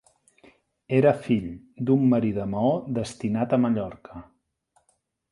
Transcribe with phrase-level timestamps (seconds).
[0.99, 1.43] Era fill
[1.89, 4.23] d'un marí de Maó destinat a Mallorca.